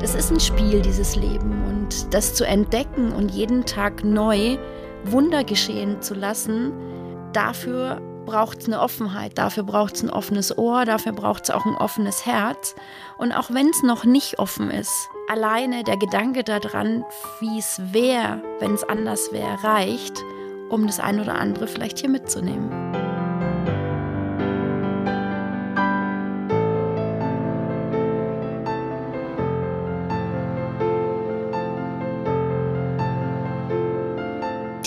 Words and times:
Das 0.00 0.14
ist 0.14 0.30
ein 0.30 0.40
Spiel, 0.40 0.80
dieses 0.80 1.16
Leben. 1.16 1.64
Und 1.66 2.14
das 2.14 2.34
zu 2.34 2.46
entdecken 2.46 3.12
und 3.12 3.30
jeden 3.30 3.64
Tag 3.66 4.04
neu 4.04 4.56
Wunder 5.04 5.44
geschehen 5.44 6.00
zu 6.02 6.14
lassen, 6.14 6.72
dafür 7.32 8.00
braucht 8.24 8.60
es 8.60 8.66
eine 8.66 8.80
Offenheit, 8.80 9.38
dafür 9.38 9.62
braucht 9.62 9.96
es 9.96 10.02
ein 10.02 10.10
offenes 10.10 10.56
Ohr, 10.56 10.84
dafür 10.84 11.12
braucht 11.12 11.44
es 11.44 11.50
auch 11.50 11.64
ein 11.64 11.76
offenes 11.76 12.26
Herz. 12.26 12.74
Und 13.16 13.32
auch 13.32 13.50
wenn 13.50 13.70
es 13.70 13.82
noch 13.82 14.04
nicht 14.04 14.38
offen 14.38 14.70
ist, 14.70 15.08
alleine 15.28 15.82
der 15.82 15.96
Gedanke 15.96 16.44
daran, 16.44 17.04
wie 17.40 17.58
es 17.58 17.80
wäre, 17.92 18.42
wenn 18.60 18.74
es 18.74 18.84
anders 18.84 19.32
wäre, 19.32 19.64
reicht, 19.64 20.22
um 20.68 20.86
das 20.86 21.00
ein 21.00 21.20
oder 21.20 21.36
andere 21.36 21.66
vielleicht 21.66 21.98
hier 21.98 22.10
mitzunehmen. 22.10 22.97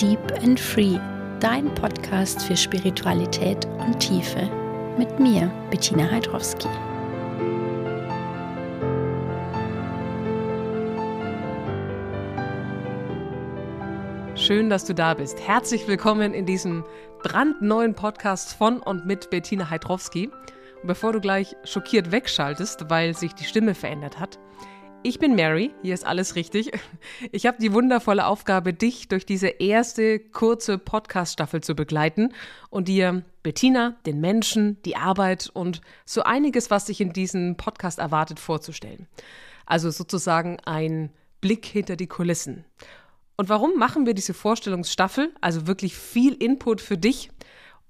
Deep 0.02 0.32
and 0.42 0.58
Free, 0.58 0.98
dein 1.38 1.72
Podcast 1.76 2.42
für 2.42 2.56
Spiritualität 2.56 3.66
und 3.66 4.00
Tiefe. 4.00 4.50
Mit 4.98 5.20
mir, 5.20 5.46
Bettina 5.70 6.10
Heidrowski. 6.10 6.66
Schön, 14.34 14.70
dass 14.70 14.84
du 14.84 14.92
da 14.92 15.14
bist. 15.14 15.38
Herzlich 15.46 15.86
willkommen 15.86 16.34
in 16.34 16.46
diesem 16.46 16.84
brandneuen 17.22 17.94
Podcast 17.94 18.54
von 18.54 18.80
und 18.80 19.06
mit 19.06 19.30
Bettina 19.30 19.70
Heidrowski. 19.70 20.30
Und 20.82 20.88
bevor 20.88 21.12
du 21.12 21.20
gleich 21.20 21.54
schockiert 21.62 22.10
wegschaltest, 22.10 22.90
weil 22.90 23.14
sich 23.14 23.36
die 23.36 23.44
Stimme 23.44 23.76
verändert 23.76 24.18
hat, 24.18 24.40
ich 25.02 25.18
bin 25.18 25.34
Mary, 25.34 25.72
hier 25.82 25.94
ist 25.94 26.06
alles 26.06 26.36
richtig. 26.36 26.70
Ich 27.32 27.46
habe 27.46 27.58
die 27.60 27.72
wundervolle 27.72 28.26
Aufgabe, 28.26 28.72
dich 28.72 29.08
durch 29.08 29.26
diese 29.26 29.48
erste 29.48 30.18
kurze 30.18 30.78
Podcast-Staffel 30.78 31.62
zu 31.62 31.74
begleiten 31.74 32.32
und 32.70 32.88
dir 32.88 33.22
Bettina, 33.42 33.96
den 34.06 34.20
Menschen, 34.20 34.80
die 34.84 34.96
Arbeit 34.96 35.50
und 35.52 35.80
so 36.04 36.22
einiges, 36.22 36.70
was 36.70 36.86
dich 36.86 37.00
in 37.00 37.12
diesem 37.12 37.56
Podcast 37.56 37.98
erwartet, 37.98 38.38
vorzustellen. 38.38 39.08
Also 39.66 39.90
sozusagen 39.90 40.58
ein 40.64 41.10
Blick 41.40 41.66
hinter 41.66 41.96
die 41.96 42.06
Kulissen. 42.06 42.64
Und 43.36 43.48
warum 43.48 43.76
machen 43.76 44.06
wir 44.06 44.14
diese 44.14 44.34
Vorstellungsstaffel? 44.34 45.32
Also 45.40 45.66
wirklich 45.66 45.96
viel 45.96 46.34
Input 46.34 46.80
für 46.80 46.98
dich, 46.98 47.30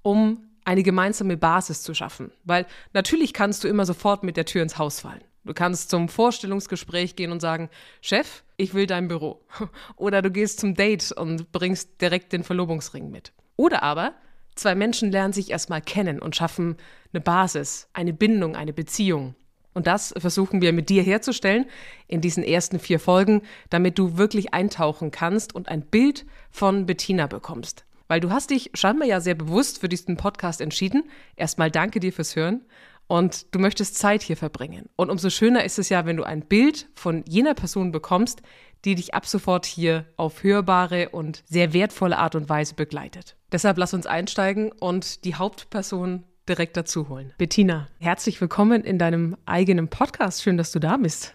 um 0.03 0.45
eine 0.65 0.83
gemeinsame 0.83 1.37
Basis 1.37 1.83
zu 1.83 1.93
schaffen. 1.95 2.33
Weil 2.45 2.67
natürlich 2.93 3.33
kannst 3.33 3.65
du 3.65 3.69
immer 3.69 3.85
sofort 3.85 4.23
mit 4.23 4.37
der 4.37 4.47
Tür 4.47 4.63
ins 4.63 4.79
Haus 4.79 5.01
fallen. 5.01 5.25
Du 5.45 5.55
kannst 5.55 5.91
zum 5.91 6.09
Vorstellungsgespräch 6.09 7.17
gehen 7.17 7.33
und 7.33 7.41
sagen, 7.41 7.69
Chef, 8.01 8.45
ich 8.57 8.75
will 8.75 8.87
dein 8.87 9.09
Büro. 9.09 9.41
Oder 9.97 10.23
du 10.23 10.31
gehst 10.31 10.61
zum 10.61 10.75
Date 10.75 11.11
und 11.13 11.51
bringst 11.51 12.01
direkt 12.01 12.33
den 12.33 12.45
Verlobungsring 12.45 13.11
mit. 13.11 13.33
Oder 13.57 13.83
aber 13.83 14.15
zwei 14.55 14.75
Menschen 14.75 15.11
lernen 15.11 15.33
sich 15.33 15.51
erstmal 15.51 15.83
kennen 15.83 16.21
und 16.21 16.37
schaffen 16.37 16.77
eine 17.13 17.21
Basis, 17.21 17.89
eine 17.93 18.13
Bindung, 18.13 18.55
eine 18.55 18.73
Beziehung. 18.73 19.35
Und 19.75 19.87
das 19.87 20.15
versuchen 20.17 20.61
wir 20.61 20.73
mit 20.73 20.91
dir 20.91 21.03
herzustellen 21.03 21.67
in 22.07 22.21
diesen 22.21 22.45
ersten 22.45 22.79
vier 22.79 23.01
Folgen, 23.01 23.43
damit 23.71 23.99
du 23.99 24.19
wirklich 24.19 24.53
eintauchen 24.53 25.11
kannst 25.11 25.55
und 25.55 25.69
ein 25.69 25.83
Bild 25.83 26.27
von 26.51 26.87
Bettina 26.87 27.27
bekommst. 27.27 27.85
Weil 28.07 28.21
du 28.21 28.31
hast 28.31 28.51
dich 28.51 28.71
scheinbar 28.75 29.09
ja 29.09 29.21
sehr 29.21 29.35
bewusst 29.35 29.81
für 29.81 29.89
diesen 29.89 30.19
Podcast 30.19 30.61
entschieden. 30.61 31.05
Erstmal 31.35 31.71
danke 31.71 31.99
dir 31.99 32.13
fürs 32.13 32.37
Hören 32.37 32.61
und 33.07 33.55
du 33.55 33.59
möchtest 33.59 33.97
Zeit 33.99 34.23
hier 34.23 34.37
verbringen. 34.37 34.89
Und 34.97 35.11
umso 35.11 35.31
schöner 35.31 35.65
ist 35.65 35.79
es 35.79 35.89
ja, 35.89 36.07
wenn 36.07 36.17
du 36.17 36.25
ein 36.25 36.43
Bild 36.43 36.89
von 36.95 37.25
jener 37.27 37.55
Person 37.55 37.93
bekommst, 37.93 38.43
die 38.85 38.95
dich 38.95 39.15
ab 39.15 39.27
sofort 39.27 39.67
hier 39.67 40.07
auf 40.17 40.43
hörbare 40.43 41.11
und 41.11 41.43
sehr 41.47 41.73
wertvolle 41.73 42.19
Art 42.19 42.35
und 42.35 42.49
Weise 42.49 42.75
begleitet. 42.75 43.37
Deshalb 43.53 43.79
lass 43.79 43.95
uns 43.95 44.07
einsteigen 44.07 44.73
und 44.73 45.25
die 45.25 45.35
Hauptperson 45.35 46.25
direkt 46.49 46.77
dazu 46.77 47.09
holen. 47.09 47.33
Bettina, 47.39 47.89
herzlich 47.99 48.41
willkommen 48.41 48.83
in 48.83 48.99
deinem 48.99 49.37
eigenen 49.47 49.89
Podcast. 49.89 50.43
Schön, 50.43 50.57
dass 50.57 50.73
du 50.73 50.81
da 50.81 50.97
bist. 50.97 51.35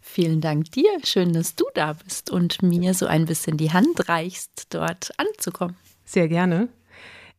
Vielen 0.00 0.40
Dank 0.40 0.70
dir. 0.70 0.88
Schön, 1.04 1.32
dass 1.32 1.56
du 1.56 1.64
da 1.74 1.94
bist 1.94 2.30
und 2.30 2.62
mir 2.62 2.94
so 2.94 3.06
ein 3.06 3.26
bisschen 3.26 3.56
die 3.56 3.72
Hand 3.72 4.08
reichst, 4.08 4.72
dort 4.72 5.10
anzukommen. 5.18 5.76
Sehr 6.04 6.28
gerne. 6.28 6.68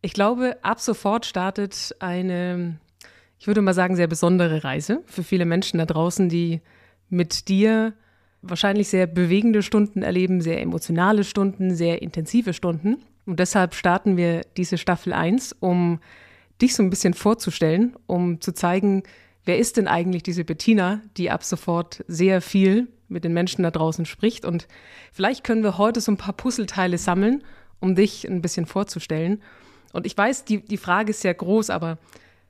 Ich 0.01 0.13
glaube, 0.13 0.57
ab 0.61 0.79
sofort 0.79 1.25
startet 1.25 1.95
eine 1.99 2.77
ich 3.39 3.47
würde 3.47 3.61
mal 3.61 3.73
sagen, 3.73 3.95
sehr 3.95 4.07
besondere 4.07 4.63
Reise 4.63 5.03
für 5.05 5.23
viele 5.23 5.45
Menschen 5.45 5.77
da 5.77 5.85
draußen, 5.85 6.29
die 6.29 6.61
mit 7.09 7.47
dir 7.47 7.93
wahrscheinlich 8.41 8.89
sehr 8.89 9.07
bewegende 9.07 9.63
Stunden 9.63 10.01
erleben, 10.01 10.41
sehr 10.41 10.61
emotionale 10.61 11.23
Stunden, 11.23 11.75
sehr 11.75 12.01
intensive 12.01 12.53
Stunden. 12.53 12.97
Und 13.25 13.39
deshalb 13.39 13.75
starten 13.75 14.17
wir 14.17 14.41
diese 14.55 14.77
Staffel 14.77 15.13
1, 15.13 15.57
um 15.59 15.99
dich 16.61 16.75
so 16.75 16.83
ein 16.83 16.89
bisschen 16.89 17.13
vorzustellen, 17.13 17.95
um 18.07 18.41
zu 18.41 18.53
zeigen, 18.53 19.03
wer 19.45 19.57
ist 19.57 19.77
denn 19.77 19.87
eigentlich 19.87 20.23
diese 20.23 20.43
Bettina, 20.43 21.01
die 21.17 21.29
ab 21.29 21.43
sofort 21.43 22.03
sehr 22.07 22.41
viel 22.41 22.87
mit 23.07 23.23
den 23.23 23.33
Menschen 23.33 23.63
da 23.63 23.71
draußen 23.71 24.05
spricht. 24.05 24.45
Und 24.45 24.67
vielleicht 25.11 25.43
können 25.43 25.63
wir 25.63 25.77
heute 25.77 26.01
so 26.01 26.11
ein 26.11 26.17
paar 26.17 26.33
Puzzleteile 26.33 26.97
sammeln, 26.97 27.43
um 27.79 27.95
dich 27.95 28.27
ein 28.27 28.41
bisschen 28.41 28.65
vorzustellen. 28.65 29.41
Und 29.93 30.05
ich 30.05 30.17
weiß, 30.17 30.45
die, 30.45 30.63
die 30.63 30.77
Frage 30.77 31.11
ist 31.11 31.21
sehr 31.21 31.33
groß, 31.33 31.69
aber 31.69 31.97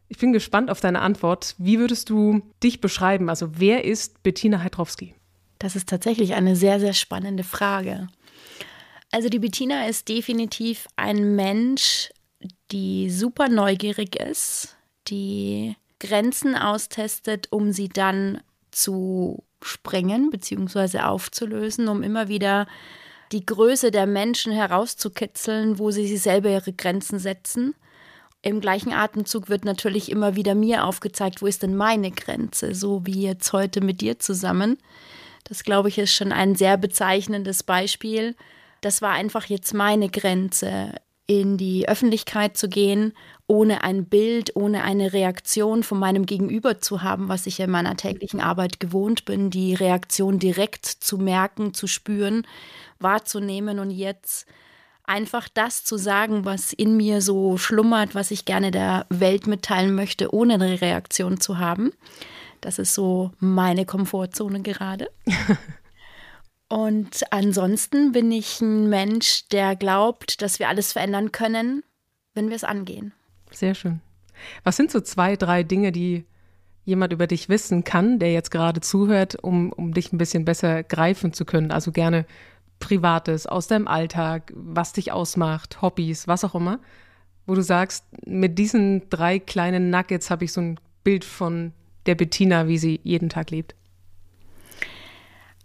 ich 0.10 0.18
bin 0.18 0.34
gespannt 0.34 0.70
auf 0.70 0.80
deine 0.80 1.02
Antwort. 1.02 1.56
Wie 1.58 1.80
würdest 1.80 2.10
du 2.10 2.42
dich 2.64 2.80
beschreiben? 2.82 3.30
Also 3.30 3.60
wer 3.60 3.84
ist 3.86 4.24
Bettina 4.24 4.62
Heidrowski? 4.64 5.14
Das 5.60 5.76
ist 5.76 5.90
tatsächlich 5.90 6.34
eine 6.34 6.56
sehr, 6.56 6.80
sehr 6.80 6.94
spannende 6.94 7.44
Frage. 7.44 8.08
Also 9.12 9.30
die 9.30 9.40
Bettina 9.40 9.88
ist 9.88 10.08
definitiv 10.08 10.88
ein 10.96 11.36
Mensch, 11.36 12.10
die 12.72 13.10
super 13.10 13.50
neugierig 13.50 14.16
ist, 14.18 14.78
die 15.08 15.76
Grenzen 16.00 16.56
austestet, 16.56 17.48
um 17.52 17.72
sie 17.72 17.90
dann 17.90 18.42
zu 18.72 19.44
sprengen 19.62 20.30
bzw. 20.30 21.00
aufzulösen, 21.00 21.88
um 21.88 22.04
immer 22.04 22.28
wieder 22.28 22.68
die 23.32 23.46
Größe 23.46 23.92
der 23.92 24.06
Menschen 24.06 24.54
herauszukitzeln, 24.54 25.80
wo 25.80 25.92
sie, 25.92 26.08
sie 26.08 26.18
selber 26.18 26.50
ihre 26.50 26.74
Grenzen 26.74 27.20
setzen 27.20 27.76
im 28.42 28.62
gleichen 28.62 28.94
Atemzug 28.94 29.50
wird 29.50 29.66
natürlich 29.66 30.12
immer 30.12 30.36
wieder 30.36 30.56
mir 30.56 30.86
aufgezeigt, 30.86 31.42
wo 31.42 31.48
ist 31.48 31.64
denn 31.64 31.76
meine 31.76 32.12
Grenze, 32.12 32.76
so 32.76 33.06
wie 33.06 33.22
jetzt 33.24 33.52
heute 33.54 33.82
mit 33.82 34.02
dir 34.02 34.20
zusammen. 34.20 34.78
Das, 35.44 35.64
glaube 35.64 35.90
ich, 35.90 35.98
ist 35.98 36.14
schon 36.14 36.32
ein 36.32 36.56
sehr 36.56 36.78
bezeichnendes 36.78 37.64
Beispiel. 37.64 38.36
Das 38.82 39.02
war 39.02 39.12
einfach 39.12 39.46
jetzt 39.46 39.74
meine 39.74 40.10
Grenze, 40.10 40.94
in 41.28 41.58
die 41.58 41.88
Öffentlichkeit 41.90 42.56
zu 42.56 42.70
gehen, 42.70 43.14
ohne 43.48 43.84
ein 43.84 44.06
Bild, 44.06 44.56
ohne 44.56 44.84
eine 44.84 45.12
Reaktion 45.12 45.84
von 45.84 46.00
meinem 46.00 46.26
Gegenüber 46.26 46.80
zu 46.80 47.04
haben, 47.04 47.28
was 47.28 47.46
ich 47.48 47.60
in 47.60 47.70
meiner 47.70 47.98
täglichen 47.98 48.40
Arbeit 48.40 48.80
gewohnt 48.80 49.26
bin, 49.26 49.50
die 49.50 49.74
Reaktion 49.74 50.40
direkt 50.40 50.86
zu 50.86 51.18
merken, 51.18 51.74
zu 51.74 51.88
spüren, 51.88 52.48
wahrzunehmen 53.00 53.80
und 53.80 53.92
jetzt 53.92 54.48
einfach 55.08 55.50
das 55.54 55.84
zu 55.84 55.98
sagen, 55.98 56.46
was 56.46 56.74
in 56.74 56.96
mir 56.98 57.22
so 57.22 57.58
schlummert, 57.58 58.14
was 58.14 58.32
ich 58.32 58.46
gerne 58.46 58.72
der 58.72 59.06
Welt 59.10 59.48
mitteilen 59.48 59.96
möchte, 59.96 60.34
ohne 60.34 60.56
eine 60.56 60.82
Reaktion 60.82 61.40
zu 61.40 61.58
haben. 61.58 61.92
Das 62.62 62.80
ist 62.80 62.94
so 62.94 63.32
meine 63.40 63.86
Komfortzone 63.86 64.62
gerade. 64.62 65.10
Und 66.70 67.24
ansonsten 67.32 68.12
bin 68.12 68.32
ich 68.32 68.60
ein 68.60 68.90
Mensch, 68.90 69.48
der 69.50 69.76
glaubt, 69.76 70.42
dass 70.42 70.60
wir 70.60 70.68
alles 70.68 70.92
verändern 70.92 71.32
können, 71.32 71.84
wenn 72.34 72.50
wir 72.50 72.56
es 72.58 72.66
angehen. 72.66 73.14
Sehr 73.52 73.74
schön. 73.74 74.02
Was 74.64 74.76
sind 74.76 74.92
so 74.92 75.00
zwei, 75.00 75.38
drei 75.38 75.64
Dinge, 75.64 75.92
die 75.92 76.26
jemand 76.84 77.14
über 77.14 77.26
dich 77.26 77.48
wissen 77.48 77.84
kann, 77.86 78.20
der 78.20 78.34
jetzt 78.34 78.52
gerade 78.52 78.82
zuhört, 78.82 79.42
um, 79.42 79.72
um 79.72 79.94
dich 79.94 80.12
ein 80.12 80.18
bisschen 80.18 80.44
besser 80.44 80.84
greifen 80.84 81.32
zu 81.32 81.46
können? 81.46 81.72
Also 81.72 81.92
gerne 81.92 82.26
Privates, 82.80 83.48
aus 83.48 83.68
deinem 83.68 83.88
Alltag, 83.88 84.54
was 84.56 84.94
dich 84.94 85.12
ausmacht, 85.12 85.82
Hobbys, 85.82 86.28
was 86.28 86.44
auch 86.44 86.56
immer, 86.56 86.80
wo 87.46 87.56
du 87.56 87.62
sagst, 87.62 88.06
mit 88.26 88.60
diesen 88.60 89.10
drei 89.10 89.40
kleinen 89.40 89.90
Nuggets 89.90 90.30
habe 90.30 90.46
ich 90.46 90.54
so 90.54 90.62
ein 90.62 90.80
Bild 91.04 91.26
von 91.26 91.74
der 92.06 92.16
Bettina, 92.16 92.68
wie 92.68 92.78
sie 92.78 93.00
jeden 93.04 93.30
Tag 93.30 93.52
lebt? 93.52 93.76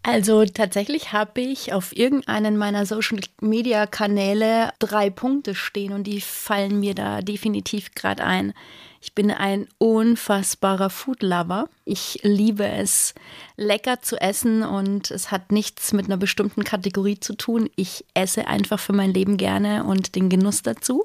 Also 0.05 0.45
tatsächlich 0.45 1.13
habe 1.13 1.41
ich 1.41 1.73
auf 1.73 1.97
irgendeinen 1.97 2.57
meiner 2.57 2.87
Social-Media-Kanäle 2.87 4.73
drei 4.81 5.11
Punkte 5.11 5.55
stehen 5.55 5.93
und 5.93 6.05
die 6.05 6.21
fallen 6.21 6.81
mir 6.81 6.97
da 6.97 7.23
definitiv 7.23 7.95
gerade 7.95 8.25
ein. 8.25 8.53
Ich 9.01 9.15
bin 9.15 9.31
ein 9.31 9.69
unfassbarer 9.79 10.91
Food-Lover. 10.91 11.69
Ich 11.85 12.21
liebe 12.23 12.67
es, 12.67 13.15
lecker 13.57 14.01
zu 14.03 14.21
essen 14.21 14.65
und 14.65 15.13
es 15.13 15.31
hat 15.31 15.53
nichts 15.53 15.93
mit 15.93 16.07
einer 16.07 16.17
bestimmten 16.17 16.65
Kategorie 16.65 17.19
zu 17.21 17.35
tun. 17.35 17.71
Ich 17.77 18.05
esse 18.15 18.49
einfach 18.49 18.81
für 18.81 18.93
mein 18.93 19.13
Leben 19.15 19.37
gerne 19.37 19.85
und 19.85 20.17
den 20.17 20.29
Genuss 20.29 20.63
dazu. 20.63 21.05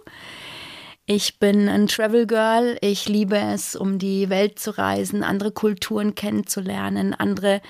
Ich 1.10 1.40
bin 1.40 1.70
ein 1.70 1.88
Travel 1.88 2.28
Girl. 2.28 2.78
Ich 2.82 3.08
liebe 3.08 3.38
es, 3.38 3.78
um 3.78 3.98
die 3.98 4.30
Welt 4.30 4.60
zu 4.60 4.78
reisen, 4.78 5.24
andere 5.24 5.54
Kulturen 5.54 6.16
kennenzulernen, 6.16 7.14
andere 7.14 7.62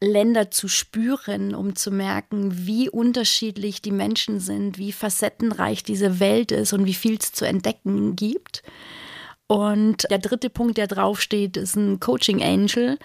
Länder 0.00 0.52
zu 0.52 0.68
spüren, 0.68 1.56
um 1.56 1.74
zu 1.74 1.90
merken, 1.90 2.68
wie 2.68 2.88
unterschiedlich 2.88 3.82
die 3.82 3.90
Menschen 3.90 4.38
sind, 4.38 4.78
wie 4.78 4.92
facettenreich 4.92 5.82
diese 5.82 6.20
Welt 6.20 6.52
ist 6.52 6.72
und 6.72 6.84
wie 6.84 6.94
viel 6.94 7.18
es 7.18 7.32
zu 7.32 7.44
entdecken 7.44 8.14
gibt. 8.14 8.62
Und 9.48 10.08
der 10.08 10.18
dritte 10.18 10.48
Punkt, 10.48 10.78
der 10.78 10.86
draufsteht, 10.86 11.56
ist 11.56 11.74
ein 11.74 11.98
Coaching 11.98 12.44
Angel. 12.44 13.00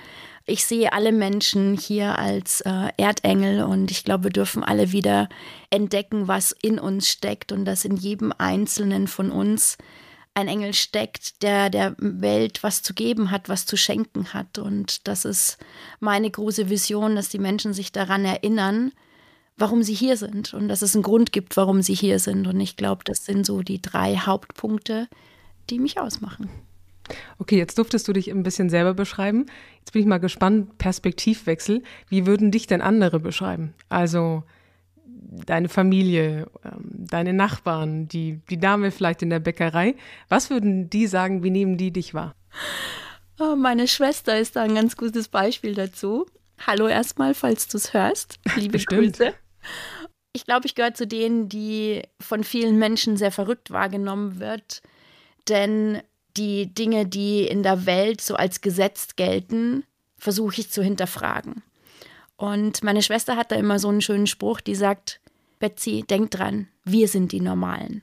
Ich 0.50 0.66
sehe 0.66 0.94
alle 0.94 1.12
Menschen 1.12 1.78
hier 1.78 2.18
als 2.18 2.62
äh, 2.62 2.90
Erdengel 2.98 3.62
und 3.62 3.92
ich 3.92 4.04
glaube, 4.04 4.25
wir 4.25 4.31
dürfen 4.31 4.63
alle 4.63 4.92
wieder 4.92 5.30
entdecken, 5.69 6.28
was 6.28 6.56
in 6.63 6.80
uns 6.80 7.07
steckt 7.07 7.51
und 7.51 7.66
dass 7.66 7.86
in 7.86 7.96
jedem 7.96 8.34
Einzelnen 8.36 9.07
von 9.07 9.30
uns 9.30 9.78
ein 10.34 10.48
Engel 10.48 10.74
steckt, 10.74 11.44
der 11.44 11.69
der 11.69 11.94
Welt 12.00 12.63
was 12.63 12.81
zu 12.81 12.96
geben 12.96 13.30
hat, 13.30 13.48
was 13.48 13.68
zu 13.68 13.78
schenken 13.78 14.34
hat. 14.34 14.57
Und 14.57 15.07
das 15.07 15.24
ist 15.24 15.60
meine 16.00 16.31
große 16.31 16.68
Vision, 16.68 17.16
dass 17.16 17.30
die 17.30 17.38
Menschen 17.38 17.74
sich 17.74 17.92
daran 17.92 18.25
erinnern, 18.25 18.92
warum 19.56 19.84
sie 19.84 19.94
hier 19.94 20.18
sind 20.18 20.56
und 20.56 20.68
dass 20.68 20.81
es 20.81 20.95
einen 20.95 21.04
Grund 21.04 21.31
gibt, 21.31 21.57
warum 21.57 21.84
sie 21.84 21.94
hier 21.94 22.18
sind. 22.18 22.48
Und 22.48 22.60
ich 22.60 22.75
glaube, 22.75 23.04
das 23.04 23.24
sind 23.24 23.45
so 23.45 23.62
die 23.62 23.84
drei 23.84 24.16
Hauptpunkte, 24.16 25.10
die 25.69 25.78
mich 25.78 26.00
ausmachen. 26.00 26.50
Okay, 27.38 27.57
jetzt 27.57 27.77
durftest 27.77 28.07
du 28.07 28.13
dich 28.13 28.29
ein 28.29 28.44
bisschen 28.44 28.69
selber 28.69 28.94
beschreiben. 28.94 29.45
Jetzt 29.79 29.91
bin 29.91 30.01
ich 30.01 30.07
mal 30.07 30.19
gespannt, 30.19 30.77
Perspektivwechsel. 30.77 31.83
Wie 32.07 32.25
würden 32.25 32.51
dich 32.51 32.67
denn 32.67 32.81
andere 32.81 33.19
beschreiben? 33.19 33.73
Also 33.89 34.44
deine 35.45 35.69
Familie, 35.69 36.47
ähm, 36.63 36.89
deine 36.91 37.33
Nachbarn, 37.33 38.07
die, 38.07 38.39
die 38.50 38.59
Dame 38.59 38.91
vielleicht 38.91 39.21
in 39.21 39.29
der 39.29 39.39
Bäckerei. 39.39 39.95
Was 40.27 40.50
würden 40.50 40.89
die 40.89 41.07
sagen, 41.07 41.44
wie 41.44 41.51
nehmen 41.51 41.77
die 41.77 41.91
dich 41.91 42.13
wahr? 42.13 42.35
Oh, 43.39 43.56
meine 43.56 43.88
Schwester 43.88 44.38
ist 44.38 44.56
da 44.56 44.63
ein 44.63 44.75
ganz 44.75 44.97
gutes 44.97 45.27
Beispiel 45.27 45.73
dazu. 45.73 46.25
Hallo 46.65 46.88
erstmal, 46.88 47.33
falls 47.33 47.67
du 47.67 47.77
es 47.77 47.94
hörst. 47.94 48.39
Liebe 48.56 48.73
Bestimmt. 48.73 49.17
Grüße. 49.17 49.33
Ich 50.33 50.45
glaube, 50.45 50.67
ich 50.67 50.75
gehöre 50.75 50.94
zu 50.94 51.07
denen, 51.07 51.50
die 51.50 52.03
von 52.19 52.44
vielen 52.44 52.77
Menschen 52.77 53.17
sehr 53.17 53.31
verrückt 53.31 53.71
wahrgenommen 53.71 54.39
wird. 54.39 54.81
Denn 55.47 56.01
die 56.39 56.74
Dinge, 56.74 57.06
die 57.06 57.45
in 57.45 57.63
der 57.63 57.86
Welt 57.86 58.21
so 58.21 58.36
als 58.36 58.62
gesetzt 58.62 59.18
gelten, 59.18 59.83
versuche 60.18 60.62
ich 60.62 60.71
zu 60.71 60.81
hinterfragen. 60.81 61.63
Und 62.38 62.83
meine 62.83 63.01
Schwester 63.01 63.36
hat 63.36 63.51
da 63.51 63.56
immer 63.56 63.80
so 63.80 63.89
einen 63.89 64.01
schönen 64.01 64.27
Spruch, 64.27 64.62
die 64.62 64.75
sagt, 64.75 65.19
Betsy, 65.59 66.06
denk 66.09 66.31
dran, 66.31 66.69
wir 66.86 67.09
sind 67.09 67.33
die 67.33 67.41
Normalen. 67.41 68.01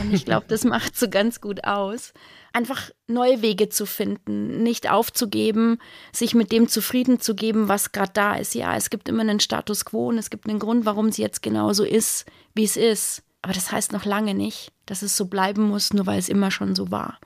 Und 0.00 0.14
ich 0.14 0.24
glaube, 0.24 0.46
das 0.48 0.64
macht 0.64 0.96
so 0.96 1.08
ganz 1.08 1.40
gut 1.40 1.64
aus. 1.64 2.12
Einfach 2.52 2.90
neue 3.06 3.42
Wege 3.42 3.68
zu 3.68 3.84
finden, 3.86 4.62
nicht 4.62 4.90
aufzugeben, 4.90 5.78
sich 6.12 6.34
mit 6.34 6.52
dem 6.52 6.68
zufrieden 6.68 7.20
zu 7.20 7.34
geben, 7.34 7.68
was 7.68 7.92
gerade 7.92 8.12
da 8.14 8.34
ist. 8.36 8.54
Ja, 8.54 8.76
es 8.76 8.90
gibt 8.90 9.08
immer 9.08 9.22
einen 9.22 9.40
Status 9.40 9.84
quo 9.84 10.08
und 10.08 10.18
es 10.18 10.30
gibt 10.30 10.48
einen 10.48 10.58
Grund, 10.58 10.84
warum 10.84 11.06
es 11.06 11.16
jetzt 11.16 11.42
genau 11.42 11.72
so 11.72 11.84
ist, 11.84 12.26
wie 12.54 12.64
es 12.64 12.76
ist. 12.76 13.22
Aber 13.48 13.54
das 13.54 13.72
heißt 13.72 13.92
noch 13.94 14.04
lange 14.04 14.34
nicht, 14.34 14.72
dass 14.84 15.00
es 15.00 15.16
so 15.16 15.24
bleiben 15.24 15.62
muss, 15.62 15.94
nur 15.94 16.04
weil 16.04 16.18
es 16.18 16.28
immer 16.28 16.50
schon 16.50 16.74
so 16.74 16.90
war. 16.90 17.18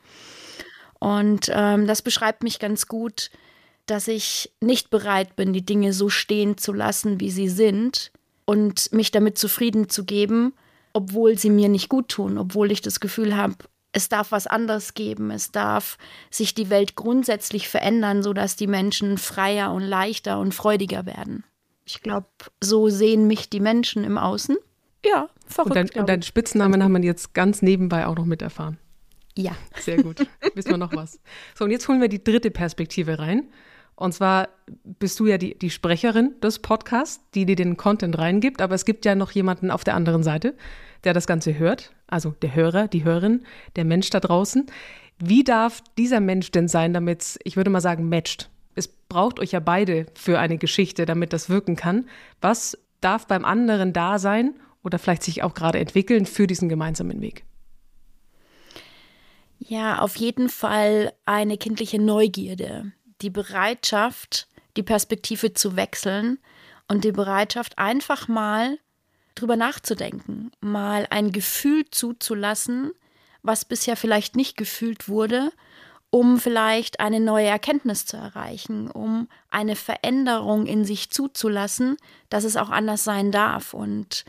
Und 1.00 1.50
ähm, 1.52 1.88
das 1.88 2.00
beschreibt 2.00 2.44
mich 2.44 2.60
ganz 2.60 2.86
gut, 2.86 3.32
dass 3.86 4.06
ich 4.06 4.52
nicht 4.60 4.88
bereit 4.90 5.34
bin, 5.34 5.52
die 5.52 5.66
Dinge 5.66 5.92
so 5.92 6.08
stehen 6.08 6.56
zu 6.56 6.72
lassen, 6.72 7.18
wie 7.18 7.32
sie 7.32 7.48
sind 7.48 8.12
und 8.44 8.92
mich 8.92 9.10
damit 9.10 9.36
zufrieden 9.36 9.88
zu 9.88 10.04
geben, 10.04 10.54
obwohl 10.92 11.36
sie 11.36 11.50
mir 11.50 11.68
nicht 11.68 11.88
gut 11.88 12.06
tun, 12.10 12.38
obwohl 12.38 12.70
ich 12.70 12.82
das 12.82 13.00
Gefühl 13.00 13.36
habe, 13.36 13.56
es 13.90 14.08
darf 14.08 14.30
was 14.30 14.46
anderes 14.46 14.94
geben, 14.94 15.32
es 15.32 15.50
darf 15.50 15.98
sich 16.30 16.54
die 16.54 16.70
Welt 16.70 16.94
grundsätzlich 16.94 17.68
verändern, 17.68 18.22
sodass 18.22 18.54
die 18.54 18.68
Menschen 18.68 19.18
freier 19.18 19.72
und 19.72 19.82
leichter 19.82 20.38
und 20.38 20.54
freudiger 20.54 21.04
werden. 21.04 21.42
Ich 21.84 22.00
glaube, 22.00 22.28
so 22.60 22.90
sehen 22.90 23.26
mich 23.26 23.50
die 23.50 23.58
Menschen 23.58 24.04
im 24.04 24.18
Außen. 24.18 24.56
Ja, 25.04 25.28
verrückt. 25.46 25.76
Und, 25.76 25.94
dein, 25.94 26.00
und 26.00 26.08
deinen 26.08 26.22
Spitznamen 26.22 26.82
haben 26.82 26.92
wir 26.94 27.02
jetzt 27.02 27.34
ganz 27.34 27.62
nebenbei 27.62 28.06
auch 28.06 28.16
noch 28.16 28.24
miterfahren. 28.24 28.78
Ja. 29.36 29.52
Sehr 29.78 30.02
gut. 30.02 30.26
Wissen 30.54 30.70
wir 30.70 30.76
noch 30.78 30.94
was. 30.94 31.18
So, 31.54 31.64
und 31.64 31.70
jetzt 31.70 31.88
holen 31.88 32.00
wir 32.00 32.08
die 32.08 32.22
dritte 32.22 32.50
Perspektive 32.50 33.18
rein. 33.18 33.48
Und 33.94 34.12
zwar 34.12 34.48
bist 34.84 35.20
du 35.20 35.26
ja 35.26 35.38
die, 35.38 35.58
die 35.58 35.70
Sprecherin 35.70 36.34
des 36.40 36.58
Podcasts, 36.58 37.22
die 37.34 37.46
dir 37.46 37.56
den 37.56 37.76
Content 37.76 38.18
reingibt, 38.18 38.60
aber 38.60 38.74
es 38.74 38.84
gibt 38.84 39.04
ja 39.04 39.14
noch 39.14 39.30
jemanden 39.32 39.70
auf 39.70 39.84
der 39.84 39.94
anderen 39.94 40.22
Seite, 40.22 40.54
der 41.04 41.14
das 41.14 41.26
Ganze 41.26 41.58
hört, 41.58 41.92
also 42.06 42.30
der 42.42 42.54
Hörer, 42.54 42.88
die 42.88 43.04
Hörerin, 43.04 43.44
der 43.76 43.84
Mensch 43.84 44.10
da 44.10 44.20
draußen. 44.20 44.66
Wie 45.18 45.44
darf 45.44 45.82
dieser 45.98 46.20
Mensch 46.20 46.50
denn 46.50 46.68
sein, 46.68 46.94
damit 46.94 47.22
es, 47.22 47.38
ich 47.44 47.56
würde 47.56 47.70
mal 47.70 47.80
sagen, 47.80 48.08
matcht? 48.08 48.50
Es 48.74 48.88
braucht 48.88 49.38
euch 49.38 49.52
ja 49.52 49.60
beide 49.60 50.06
für 50.14 50.38
eine 50.38 50.58
Geschichte, 50.58 51.04
damit 51.04 51.32
das 51.32 51.50
wirken 51.50 51.76
kann. 51.76 52.06
Was 52.40 52.78
darf 53.00 53.26
beim 53.26 53.44
anderen 53.44 53.92
da 53.92 54.18
sein 54.18 54.54
oder 54.82 54.98
vielleicht 54.98 55.22
sich 55.22 55.42
auch 55.42 55.54
gerade 55.54 55.78
entwickeln 55.78 56.26
für 56.26 56.46
diesen 56.46 56.68
gemeinsamen 56.68 57.20
Weg? 57.20 57.44
Ja, 59.58 60.00
auf 60.00 60.16
jeden 60.16 60.48
Fall 60.48 61.12
eine 61.24 61.56
kindliche 61.56 62.00
Neugierde, 62.00 62.92
die 63.20 63.30
Bereitschaft, 63.30 64.48
die 64.76 64.82
Perspektive 64.82 65.54
zu 65.54 65.76
wechseln 65.76 66.38
und 66.88 67.04
die 67.04 67.12
Bereitschaft, 67.12 67.78
einfach 67.78 68.26
mal 68.26 68.78
drüber 69.34 69.56
nachzudenken, 69.56 70.50
mal 70.60 71.06
ein 71.10 71.32
Gefühl 71.32 71.84
zuzulassen, 71.90 72.90
was 73.42 73.64
bisher 73.64 73.96
vielleicht 73.96 74.36
nicht 74.36 74.56
gefühlt 74.56 75.08
wurde, 75.08 75.52
um 76.10 76.38
vielleicht 76.38 77.00
eine 77.00 77.20
neue 77.20 77.46
Erkenntnis 77.46 78.04
zu 78.04 78.16
erreichen, 78.16 78.90
um 78.90 79.28
eine 79.50 79.76
Veränderung 79.76 80.66
in 80.66 80.84
sich 80.84 81.10
zuzulassen, 81.10 81.96
dass 82.28 82.44
es 82.44 82.56
auch 82.56 82.68
anders 82.68 83.04
sein 83.04 83.32
darf. 83.32 83.72
Und 83.72 84.24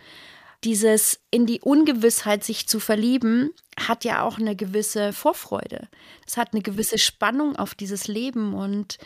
dieses 0.63 1.19
in 1.31 1.45
die 1.45 1.61
Ungewissheit 1.61 2.43
sich 2.43 2.67
zu 2.67 2.79
verlieben, 2.79 3.51
hat 3.79 4.03
ja 4.05 4.23
auch 4.23 4.37
eine 4.37 4.55
gewisse 4.55 5.13
Vorfreude. 5.13 5.87
Es 6.25 6.37
hat 6.37 6.53
eine 6.53 6.61
gewisse 6.61 6.97
Spannung 6.97 7.55
auf 7.55 7.75
dieses 7.75 8.07
Leben 8.07 8.53
und 8.53 8.97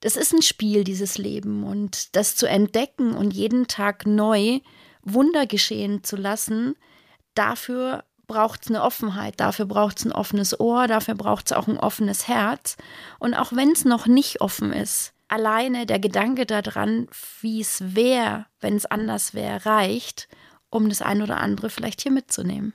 das 0.00 0.16
ist 0.16 0.32
ein 0.32 0.42
Spiel, 0.42 0.84
dieses 0.84 1.18
Leben. 1.18 1.64
Und 1.64 2.14
das 2.16 2.36
zu 2.36 2.46
entdecken 2.46 3.14
und 3.14 3.32
jeden 3.32 3.66
Tag 3.66 4.06
neu 4.06 4.60
Wunder 5.02 5.46
geschehen 5.46 6.04
zu 6.04 6.16
lassen, 6.16 6.76
dafür 7.34 8.04
braucht 8.26 8.62
es 8.62 8.68
eine 8.68 8.82
Offenheit, 8.82 9.40
dafür 9.40 9.64
braucht 9.64 9.98
es 9.98 10.04
ein 10.04 10.12
offenes 10.12 10.58
Ohr, 10.60 10.86
dafür 10.86 11.14
braucht 11.14 11.46
es 11.46 11.52
auch 11.52 11.66
ein 11.66 11.78
offenes 11.78 12.28
Herz. 12.28 12.76
Und 13.18 13.34
auch 13.34 13.52
wenn 13.52 13.72
es 13.72 13.84
noch 13.84 14.06
nicht 14.06 14.40
offen 14.40 14.72
ist, 14.72 15.14
alleine 15.28 15.86
der 15.86 15.98
Gedanke 15.98 16.46
daran, 16.46 17.08
wie 17.40 17.60
es 17.60 17.94
wäre, 17.94 18.46
wenn 18.60 18.76
es 18.76 18.86
anders 18.86 19.34
wäre, 19.34 19.64
reicht, 19.66 20.28
um 20.70 20.88
das 20.88 21.02
ein 21.02 21.22
oder 21.22 21.38
andere 21.38 21.70
vielleicht 21.70 22.00
hier 22.00 22.12
mitzunehmen. 22.12 22.72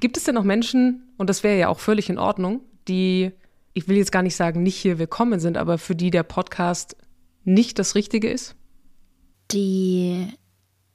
Gibt 0.00 0.16
es 0.16 0.24
denn 0.24 0.34
noch 0.34 0.44
Menschen, 0.44 1.14
und 1.16 1.30
das 1.30 1.42
wäre 1.42 1.58
ja 1.58 1.68
auch 1.68 1.78
völlig 1.78 2.10
in 2.10 2.18
Ordnung, 2.18 2.60
die, 2.88 3.30
ich 3.72 3.88
will 3.88 3.96
jetzt 3.96 4.12
gar 4.12 4.22
nicht 4.22 4.36
sagen, 4.36 4.62
nicht 4.62 4.76
hier 4.76 4.98
willkommen 4.98 5.40
sind, 5.40 5.56
aber 5.56 5.78
für 5.78 5.94
die 5.94 6.10
der 6.10 6.24
Podcast 6.24 6.96
nicht 7.44 7.78
das 7.78 7.94
Richtige 7.94 8.28
ist? 8.28 8.56
Die 9.52 10.28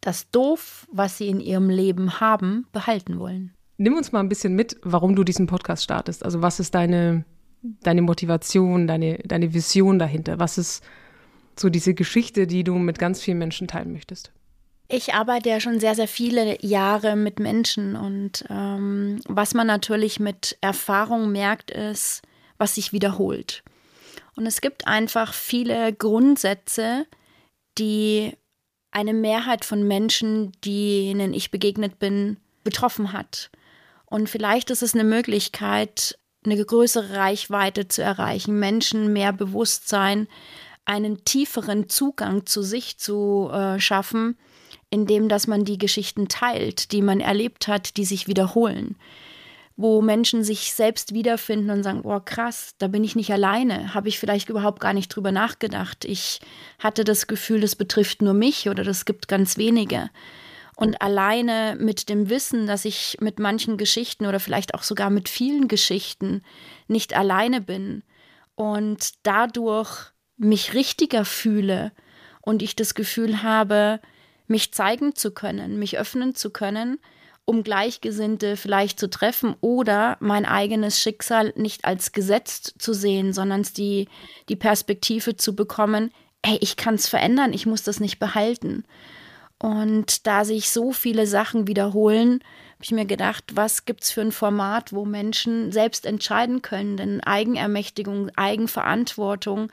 das 0.01 0.29
Doof, 0.29 0.87
was 0.91 1.17
sie 1.17 1.27
in 1.27 1.39
ihrem 1.39 1.69
Leben 1.69 2.19
haben, 2.19 2.67
behalten 2.71 3.19
wollen. 3.19 3.53
Nimm 3.77 3.95
uns 3.95 4.11
mal 4.11 4.19
ein 4.19 4.29
bisschen 4.29 4.55
mit, 4.55 4.77
warum 4.83 5.15
du 5.15 5.23
diesen 5.23 5.47
Podcast 5.47 5.83
startest. 5.83 6.23
Also 6.23 6.41
was 6.41 6.59
ist 6.59 6.73
deine, 6.73 7.25
deine 7.61 8.01
Motivation, 8.01 8.87
deine, 8.87 9.17
deine 9.19 9.53
Vision 9.53 9.99
dahinter? 9.99 10.39
Was 10.39 10.57
ist 10.57 10.83
so 11.57 11.69
diese 11.69 11.93
Geschichte, 11.93 12.47
die 12.47 12.63
du 12.63 12.75
mit 12.75 12.99
ganz 12.99 13.21
vielen 13.21 13.37
Menschen 13.37 13.67
teilen 13.67 13.91
möchtest? 13.91 14.31
Ich 14.89 15.13
arbeite 15.13 15.49
ja 15.49 15.59
schon 15.59 15.79
sehr, 15.79 15.95
sehr 15.95 16.07
viele 16.07 16.63
Jahre 16.65 17.15
mit 17.15 17.39
Menschen 17.39 17.95
und 17.95 18.45
ähm, 18.49 19.19
was 19.27 19.53
man 19.53 19.67
natürlich 19.67 20.19
mit 20.19 20.57
Erfahrung 20.61 21.31
merkt, 21.31 21.71
ist, 21.71 22.21
was 22.57 22.75
sich 22.75 22.93
wiederholt. 22.93 23.63
Und 24.35 24.45
es 24.45 24.61
gibt 24.61 24.87
einfach 24.87 25.33
viele 25.33 25.91
Grundsätze, 25.91 27.05
die 27.77 28.33
eine 28.91 29.13
Mehrheit 29.13 29.65
von 29.65 29.85
Menschen, 29.85 30.53
denen 30.63 31.33
ich 31.33 31.51
begegnet 31.51 31.99
bin, 31.99 32.37
betroffen 32.63 33.11
hat. 33.11 33.51
Und 34.05 34.29
vielleicht 34.29 34.69
ist 34.69 34.83
es 34.83 34.93
eine 34.93 35.03
Möglichkeit, 35.03 36.17
eine 36.45 36.63
größere 36.63 37.17
Reichweite 37.17 37.89
zu 37.89 38.01
erreichen, 38.01 38.57
Menschen 38.57 39.11
mehr 39.11 39.33
Bewusstsein, 39.33 40.27
einen 40.85 41.25
tieferen 41.25 41.89
Zugang 41.89 42.45
zu 42.45 42.61
sich 42.61 42.97
zu 42.97 43.49
äh, 43.51 43.79
schaffen, 43.79 44.37
indem 44.89 45.29
dass 45.29 45.47
man 45.47 45.65
die 45.65 45.77
Geschichten 45.77 46.27
teilt, 46.27 46.91
die 46.91 47.01
man 47.01 47.19
erlebt 47.19 47.67
hat, 47.67 47.97
die 47.97 48.05
sich 48.05 48.27
wiederholen. 48.27 48.95
Wo 49.75 50.01
Menschen 50.01 50.43
sich 50.43 50.73
selbst 50.73 51.13
wiederfinden 51.13 51.69
und 51.69 51.83
sagen, 51.83 52.01
oh 52.03 52.19
krass, 52.23 52.73
da 52.79 52.87
bin 52.87 53.03
ich 53.03 53.15
nicht 53.15 53.31
alleine, 53.31 53.93
habe 53.93 54.09
ich 54.09 54.17
vielleicht 54.17 54.49
überhaupt 54.49 54.79
gar 54.79 54.93
nicht 54.93 55.09
drüber 55.09 55.31
nachgedacht. 55.31 56.03
Ich 56.03 56.39
hatte 56.79 57.03
das 57.03 57.27
Gefühl, 57.27 57.61
das 57.61 57.75
betrifft 57.75 58.21
nur 58.21 58.33
mich 58.33 58.69
oder 58.69 58.83
das 58.83 59.05
gibt 59.05 59.27
ganz 59.27 59.57
wenige. 59.57 60.09
Und 60.75 61.01
alleine 61.01 61.75
mit 61.79 62.07
dem 62.07 62.29
Wissen, 62.29 62.67
dass 62.67 62.85
ich 62.85 63.17
mit 63.19 63.39
manchen 63.39 63.77
Geschichten 63.77 64.25
oder 64.25 64.39
vielleicht 64.39 64.73
auch 64.73 64.83
sogar 64.83 65.09
mit 65.09 65.27
vielen 65.27 65.67
Geschichten 65.67 66.43
nicht 66.87 67.15
alleine 67.15 67.61
bin 67.61 68.03
und 68.55 69.13
dadurch 69.23 70.11
mich 70.37 70.73
richtiger 70.73 71.25
fühle 71.25 71.91
und 72.41 72.61
ich 72.61 72.75
das 72.75 72.93
Gefühl 72.93 73.41
habe, 73.41 73.99
mich 74.47 74.73
zeigen 74.73 75.15
zu 75.15 75.31
können, 75.31 75.79
mich 75.79 75.97
öffnen 75.97 76.35
zu 76.35 76.49
können, 76.49 76.99
um 77.45 77.63
Gleichgesinnte 77.63 78.57
vielleicht 78.57 78.99
zu 78.99 79.09
treffen 79.09 79.55
oder 79.61 80.17
mein 80.19 80.45
eigenes 80.45 80.99
Schicksal 80.99 81.53
nicht 81.55 81.85
als 81.85 82.11
gesetzt 82.11 82.75
zu 82.77 82.93
sehen, 82.93 83.31
sondern 83.31 83.63
die, 83.77 84.09
die 84.49 84.57
Perspektive 84.57 85.37
zu 85.37 85.55
bekommen, 85.55 86.11
hey, 86.45 86.57
ich 86.61 86.75
kann 86.75 86.95
es 86.95 87.07
verändern, 87.07 87.53
ich 87.53 87.65
muss 87.65 87.83
das 87.83 87.99
nicht 87.99 88.19
behalten. 88.19 88.83
Und 89.59 90.27
da 90.27 90.45
sich 90.45 90.69
so 90.69 90.91
viele 90.91 91.25
Sachen 91.25 91.67
wiederholen, 91.67 92.41
habe 92.73 92.83
ich 92.83 92.91
mir 92.91 93.05
gedacht, 93.05 93.43
was 93.55 93.85
gibt 93.85 94.03
es 94.03 94.11
für 94.11 94.21
ein 94.21 94.31
Format, 94.31 94.93
wo 94.93 95.03
Menschen 95.03 95.71
selbst 95.71 96.05
entscheiden 96.05 96.61
können? 96.61 96.95
Denn 96.95 97.21
Eigenermächtigung, 97.21 98.29
Eigenverantwortung 98.35 99.71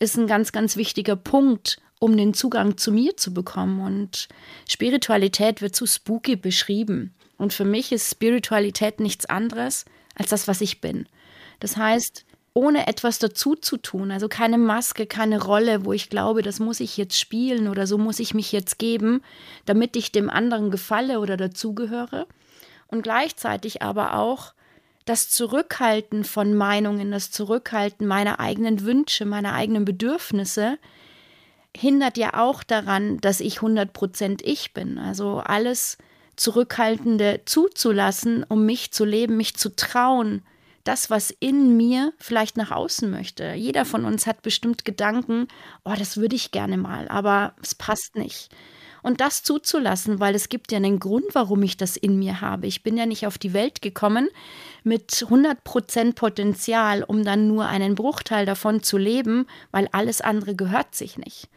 ist 0.00 0.16
ein 0.16 0.26
ganz, 0.26 0.52
ganz 0.52 0.76
wichtiger 0.76 1.16
Punkt, 1.16 1.78
um 1.98 2.16
den 2.16 2.34
Zugang 2.34 2.76
zu 2.76 2.92
mir 2.92 3.16
zu 3.16 3.32
bekommen. 3.32 3.80
Und 3.80 4.28
Spiritualität 4.68 5.62
wird 5.62 5.74
zu 5.74 5.86
spooky 5.86 6.36
beschrieben. 6.36 7.14
Und 7.38 7.52
für 7.52 7.64
mich 7.64 7.92
ist 7.92 8.10
Spiritualität 8.10 9.00
nichts 9.00 9.26
anderes 9.26 9.84
als 10.14 10.30
das, 10.30 10.48
was 10.48 10.60
ich 10.60 10.80
bin. 10.80 11.08
Das 11.60 11.76
heißt, 11.76 12.24
ohne 12.56 12.86
etwas 12.86 13.18
dazu 13.18 13.54
zu 13.54 13.76
tun. 13.76 14.10
Also 14.10 14.28
keine 14.28 14.56
Maske, 14.56 15.06
keine 15.06 15.42
Rolle, 15.42 15.84
wo 15.84 15.92
ich 15.92 16.08
glaube, 16.08 16.40
das 16.40 16.58
muss 16.58 16.80
ich 16.80 16.96
jetzt 16.96 17.18
spielen 17.18 17.68
oder 17.68 17.86
so 17.86 17.98
muss 17.98 18.18
ich 18.18 18.32
mich 18.32 18.50
jetzt 18.50 18.78
geben, 18.78 19.20
damit 19.66 19.94
ich 19.94 20.10
dem 20.10 20.30
anderen 20.30 20.70
gefalle 20.70 21.20
oder 21.20 21.36
dazugehöre. 21.36 22.26
Und 22.88 23.02
gleichzeitig 23.02 23.82
aber 23.82 24.14
auch 24.14 24.54
das 25.04 25.28
Zurückhalten 25.28 26.24
von 26.24 26.54
Meinungen, 26.54 27.10
das 27.10 27.30
Zurückhalten 27.30 28.06
meiner 28.06 28.40
eigenen 28.40 28.80
Wünsche, 28.82 29.26
meiner 29.26 29.52
eigenen 29.52 29.84
Bedürfnisse, 29.84 30.78
hindert 31.76 32.16
ja 32.18 32.34
auch 32.34 32.62
daran, 32.62 33.18
dass 33.18 33.40
ich 33.40 33.58
100% 33.58 34.40
ich 34.44 34.72
bin. 34.72 34.98
Also 34.98 35.38
alles 35.38 35.98
Zurückhaltende 36.36 37.40
zuzulassen, 37.46 38.44
um 38.44 38.66
mich 38.66 38.92
zu 38.92 39.04
leben, 39.04 39.36
mich 39.36 39.56
zu 39.56 39.74
trauen, 39.74 40.42
das, 40.84 41.10
was 41.10 41.30
in 41.40 41.76
mir 41.76 42.12
vielleicht 42.18 42.56
nach 42.56 42.70
außen 42.70 43.10
möchte. 43.10 43.54
Jeder 43.54 43.84
von 43.84 44.04
uns 44.04 44.26
hat 44.26 44.42
bestimmt 44.42 44.84
Gedanken, 44.84 45.48
oh, 45.84 45.94
das 45.98 46.16
würde 46.16 46.36
ich 46.36 46.52
gerne 46.52 46.76
mal, 46.76 47.08
aber 47.08 47.54
es 47.62 47.74
passt 47.74 48.16
nicht. 48.16 48.50
Und 49.06 49.20
das 49.20 49.44
zuzulassen, 49.44 50.18
weil 50.18 50.34
es 50.34 50.48
gibt 50.48 50.72
ja 50.72 50.78
einen 50.78 50.98
Grund, 50.98 51.26
warum 51.32 51.62
ich 51.62 51.76
das 51.76 51.96
in 51.96 52.18
mir 52.18 52.40
habe. 52.40 52.66
Ich 52.66 52.82
bin 52.82 52.96
ja 52.96 53.06
nicht 53.06 53.24
auf 53.28 53.38
die 53.38 53.52
Welt 53.52 53.80
gekommen 53.80 54.28
mit 54.82 55.12
100% 55.12 56.14
Potenzial, 56.16 57.04
um 57.04 57.22
dann 57.22 57.46
nur 57.46 57.66
einen 57.66 57.94
Bruchteil 57.94 58.46
davon 58.46 58.82
zu 58.82 58.98
leben, 58.98 59.46
weil 59.70 59.88
alles 59.92 60.22
andere 60.22 60.56
gehört 60.56 60.96
sich 60.96 61.18
nicht. 61.18 61.48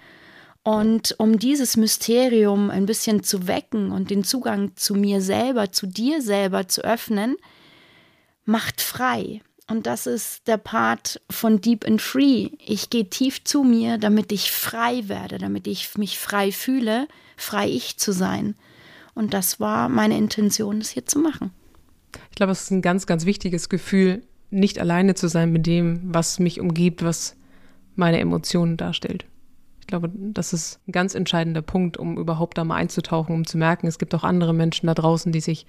Und 0.61 1.15
um 1.17 1.39
dieses 1.39 1.75
Mysterium 1.75 2.69
ein 2.69 2.85
bisschen 2.85 3.23
zu 3.23 3.47
wecken 3.47 3.91
und 3.91 4.11
den 4.11 4.23
Zugang 4.23 4.75
zu 4.75 4.93
mir 4.93 5.19
selber, 5.19 5.71
zu 5.71 5.87
dir 5.87 6.21
selber 6.21 6.67
zu 6.67 6.83
öffnen, 6.83 7.35
macht 8.45 8.79
frei. 8.79 9.41
Und 9.69 9.85
das 9.85 10.07
ist 10.07 10.47
der 10.47 10.57
Part 10.57 11.21
von 11.29 11.61
Deep 11.61 11.85
and 11.85 12.01
Free. 12.01 12.49
Ich 12.65 12.89
gehe 12.89 13.07
tief 13.07 13.43
zu 13.43 13.63
mir, 13.63 13.99
damit 13.99 14.31
ich 14.31 14.51
frei 14.51 15.07
werde, 15.07 15.37
damit 15.37 15.67
ich 15.67 15.95
mich 15.95 16.17
frei 16.17 16.51
fühle, 16.51 17.07
frei 17.37 17.69
ich 17.69 17.97
zu 17.97 18.11
sein. 18.11 18.55
Und 19.13 19.35
das 19.35 19.59
war 19.59 19.87
meine 19.87 20.17
Intention, 20.17 20.79
das 20.79 20.89
hier 20.89 21.05
zu 21.05 21.19
machen. 21.19 21.51
Ich 22.31 22.35
glaube, 22.35 22.51
es 22.51 22.63
ist 22.63 22.71
ein 22.71 22.81
ganz, 22.81 23.05
ganz 23.05 23.25
wichtiges 23.25 23.69
Gefühl, 23.69 24.23
nicht 24.49 24.79
alleine 24.79 25.13
zu 25.13 25.27
sein 25.27 25.51
mit 25.51 25.67
dem, 25.67 26.01
was 26.03 26.39
mich 26.39 26.59
umgibt, 26.59 27.03
was 27.03 27.35
meine 27.95 28.19
Emotionen 28.19 28.75
darstellt. 28.75 29.25
Ich 29.81 29.87
glaube, 29.87 30.09
das 30.15 30.51
ist 30.51 30.79
ein 30.87 30.93
ganz 30.93 31.13
entscheidender 31.13 31.61
Punkt, 31.61 31.97
um 31.97 32.17
überhaupt 32.17 32.57
da 32.57 32.63
mal 32.63 32.75
einzutauchen, 32.75 33.35
um 33.35 33.45
zu 33.45 33.59
merken, 33.59 33.85
es 33.85 33.99
gibt 33.99 34.15
auch 34.15 34.23
andere 34.23 34.53
Menschen 34.53 34.87
da 34.87 34.95
draußen, 34.95 35.31
die 35.31 35.41
sich 35.41 35.67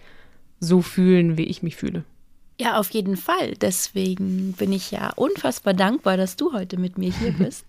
so 0.59 0.80
fühlen, 0.80 1.37
wie 1.37 1.45
ich 1.45 1.62
mich 1.62 1.76
fühle. 1.76 2.04
Ja, 2.61 2.76
auf 2.76 2.90
jeden 2.90 3.17
Fall. 3.17 3.55
Deswegen 3.55 4.52
bin 4.52 4.71
ich 4.71 4.90
ja 4.90 5.14
unfassbar 5.17 5.73
dankbar, 5.73 6.19
dass 6.19 6.37
du 6.37 6.52
heute 6.52 6.76
mit 6.76 6.99
mir 6.99 7.11
hier 7.11 7.33
bist. 7.38 7.64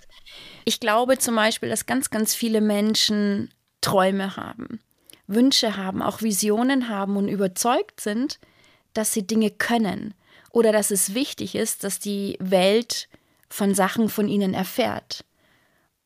Ich 0.66 0.82
glaube 0.82 1.18
zum 1.18 1.34
Beispiel, 1.36 1.70
dass 1.70 1.86
ganz, 1.86 2.10
ganz 2.10 2.36
viele 2.36 2.60
Menschen 2.60 3.54
Träume 3.80 4.36
haben, 4.36 4.82
Wünsche 5.28 5.78
haben, 5.78 6.02
auch 6.02 6.22
Visionen 6.22 6.90
haben 6.90 7.16
und 7.16 7.30
überzeugt 7.30 8.02
sind, 8.02 8.38
dass 8.94 9.14
sie 9.14 9.26
Dinge 9.26 9.50
können 9.50 10.14
oder 10.50 10.74
dass 10.74 10.92
es 10.92 11.14
wichtig 11.14 11.56
ist, 11.56 11.86
dass 11.86 12.00
die 12.00 12.36
Welt 12.42 13.08
von 13.48 13.74
Sachen 13.74 14.10
von 14.10 14.28
ihnen 14.28 14.54
erfährt. 14.54 15.24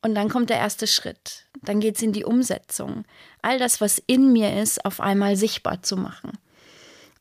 Und 0.00 0.14
dann 0.14 0.28
kommt 0.28 0.48
der 0.48 0.58
erste 0.58 0.86
Schritt. 0.86 1.46
Dann 1.60 1.80
geht 1.80 1.96
es 1.96 2.02
in 2.02 2.12
die 2.12 2.24
Umsetzung. 2.24 3.04
All 3.42 3.58
das, 3.58 3.80
was 3.80 4.00
in 4.06 4.32
mir 4.32 4.62
ist, 4.62 4.84
auf 4.84 5.00
einmal 5.00 5.34
sichtbar 5.34 5.82
zu 5.82 5.96
machen. 5.96 6.38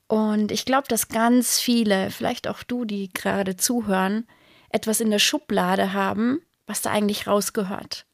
Und 0.07 0.51
ich 0.51 0.65
glaube, 0.65 0.87
dass 0.87 1.07
ganz 1.07 1.59
viele, 1.59 2.11
vielleicht 2.11 2.47
auch 2.47 2.63
du, 2.63 2.85
die 2.85 3.09
gerade 3.11 3.57
zuhören, 3.57 4.27
etwas 4.69 4.99
in 4.99 5.09
der 5.09 5.19
Schublade 5.19 5.93
haben, 5.93 6.41
was 6.67 6.81
da 6.81 6.91
eigentlich 6.91 7.27
rausgehört. 7.27 8.05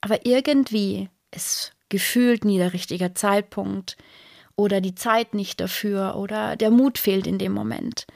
Aber 0.00 0.24
irgendwie 0.24 1.08
ist 1.34 1.72
gefühlt 1.88 2.44
nie 2.44 2.58
der 2.58 2.72
richtige 2.72 3.14
Zeitpunkt 3.14 3.96
oder 4.56 4.80
die 4.80 4.94
Zeit 4.94 5.34
nicht 5.34 5.60
dafür 5.60 6.16
oder 6.16 6.56
der 6.56 6.70
Mut 6.70 6.98
fehlt 6.98 7.26
in 7.26 7.38
dem 7.38 7.52
Moment. 7.52 8.06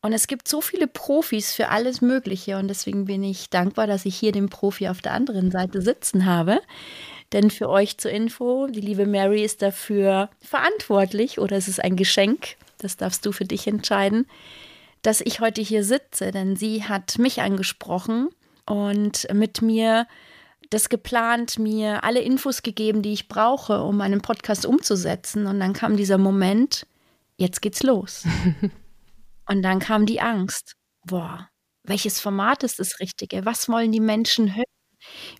Und 0.00 0.12
es 0.12 0.26
gibt 0.26 0.48
so 0.48 0.60
viele 0.60 0.88
Profis 0.88 1.52
für 1.52 1.68
alles 1.68 2.00
Mögliche 2.00 2.58
und 2.58 2.68
deswegen 2.68 3.04
bin 3.04 3.22
ich 3.22 3.50
dankbar, 3.50 3.86
dass 3.86 4.04
ich 4.04 4.16
hier 4.16 4.32
den 4.32 4.48
Profi 4.48 4.88
auf 4.88 5.00
der 5.00 5.12
anderen 5.12 5.50
Seite 5.50 5.80
sitzen 5.80 6.26
habe, 6.26 6.60
denn 7.32 7.50
für 7.50 7.68
euch 7.68 7.98
zur 7.98 8.10
Info, 8.10 8.66
die 8.66 8.80
liebe 8.80 9.06
Mary 9.06 9.44
ist 9.44 9.62
dafür 9.62 10.30
verantwortlich 10.40 11.38
oder 11.38 11.56
es 11.56 11.68
ist 11.68 11.82
ein 11.82 11.96
Geschenk, 11.96 12.56
das 12.78 12.96
darfst 12.96 13.24
du 13.24 13.32
für 13.32 13.44
dich 13.44 13.66
entscheiden, 13.66 14.26
dass 15.02 15.20
ich 15.20 15.40
heute 15.40 15.60
hier 15.60 15.84
sitze, 15.84 16.30
denn 16.30 16.56
sie 16.56 16.84
hat 16.84 17.18
mich 17.18 17.40
angesprochen 17.40 18.28
und 18.66 19.26
mit 19.32 19.62
mir 19.62 20.06
das 20.70 20.88
geplant, 20.88 21.58
mir 21.58 22.04
alle 22.04 22.20
Infos 22.20 22.62
gegeben, 22.62 23.02
die 23.02 23.12
ich 23.12 23.28
brauche, 23.28 23.82
um 23.82 23.96
meinen 23.96 24.22
Podcast 24.22 24.64
umzusetzen. 24.64 25.46
Und 25.46 25.60
dann 25.60 25.74
kam 25.74 25.96
dieser 25.96 26.18
Moment, 26.18 26.86
jetzt 27.36 27.60
geht's 27.60 27.82
los. 27.82 28.24
und 29.48 29.62
dann 29.62 29.80
kam 29.80 30.06
die 30.06 30.20
Angst. 30.20 30.74
Boah, 31.04 31.48
welches 31.82 32.20
Format 32.20 32.62
ist 32.62 32.78
das 32.78 33.00
Richtige? 33.00 33.44
Was 33.44 33.68
wollen 33.68 33.92
die 33.92 34.00
Menschen 34.00 34.54
hören? 34.54 34.64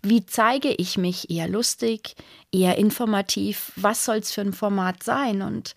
Wie 0.02 0.26
zeige 0.26 0.72
ich 0.72 0.98
mich? 0.98 1.30
Eher 1.30 1.48
lustig, 1.48 2.14
eher 2.50 2.78
informativ? 2.78 3.72
Was 3.76 4.04
soll 4.04 4.16
es 4.16 4.32
für 4.32 4.40
ein 4.40 4.52
Format 4.52 5.02
sein? 5.02 5.42
Und 5.42 5.74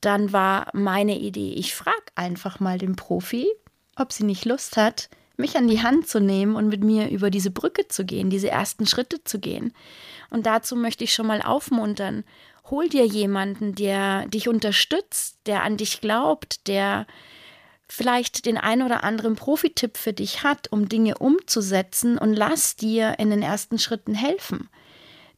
dann 0.00 0.32
war 0.32 0.68
meine 0.72 1.18
Idee, 1.18 1.54
ich 1.54 1.74
frage 1.74 1.96
einfach 2.14 2.60
mal 2.60 2.78
den 2.78 2.96
Profi, 2.96 3.46
ob 3.96 4.12
sie 4.12 4.24
nicht 4.24 4.44
Lust 4.44 4.76
hat, 4.76 5.08
mich 5.36 5.56
an 5.56 5.68
die 5.68 5.82
Hand 5.82 6.08
zu 6.08 6.20
nehmen 6.20 6.56
und 6.56 6.68
mit 6.68 6.82
mir 6.82 7.08
über 7.10 7.30
diese 7.30 7.50
Brücke 7.50 7.88
zu 7.88 8.04
gehen, 8.04 8.30
diese 8.30 8.50
ersten 8.50 8.86
Schritte 8.86 9.22
zu 9.24 9.38
gehen. 9.38 9.72
Und 10.30 10.46
dazu 10.46 10.76
möchte 10.76 11.04
ich 11.04 11.14
schon 11.14 11.26
mal 11.26 11.42
aufmuntern. 11.42 12.24
Hol 12.70 12.88
dir 12.88 13.06
jemanden, 13.06 13.74
der 13.74 14.26
dich 14.26 14.48
unterstützt, 14.48 15.38
der 15.46 15.62
an 15.62 15.76
dich 15.76 16.00
glaubt, 16.00 16.66
der 16.66 17.06
vielleicht 17.88 18.46
den 18.46 18.58
ein 18.58 18.82
oder 18.82 19.04
anderen 19.04 19.36
Profitipp 19.36 19.96
für 19.96 20.12
dich 20.12 20.42
hat, 20.42 20.72
um 20.72 20.88
Dinge 20.88 21.18
umzusetzen 21.18 22.18
und 22.18 22.34
lass 22.34 22.76
dir 22.76 23.18
in 23.18 23.30
den 23.30 23.42
ersten 23.42 23.78
Schritten 23.78 24.14
helfen. 24.14 24.68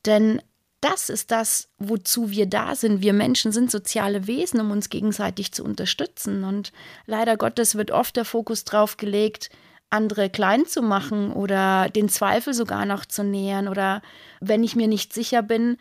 Denn 0.07 0.41
das 0.81 1.09
ist 1.09 1.31
das, 1.31 1.69
wozu 1.79 2.31
wir 2.31 2.47
da 2.47 2.75
sind. 2.75 3.03
Wir 3.03 3.13
Menschen 3.13 3.51
sind 3.53 3.71
soziale 3.71 4.27
Wesen, 4.27 4.61
um 4.61 4.71
uns 4.71 4.91
gegenseitig 4.91 5.53
zu 5.53 5.65
unterstützen. 5.65 6.45
Und 6.45 6.73
leider 7.07 7.37
Gottes 7.37 7.75
wird 7.75 7.91
oft 7.91 8.17
der 8.17 8.25
Fokus 8.25 8.65
drauf 8.65 8.97
gelegt, 8.97 9.51
andere 9.91 10.31
klein 10.31 10.67
zu 10.67 10.83
machen 10.83 11.33
oder 11.33 11.89
den 11.89 12.09
Zweifel 12.09 12.55
sogar 12.55 12.85
noch 12.87 13.07
zu 13.07 13.25
nähern 13.25 13.69
oder 13.69 14.03
wenn 14.41 14.63
ich 14.63 14.77
mir 14.77 14.87
nicht 14.87 15.13
sicher 15.13 15.43
bin, 15.43 15.79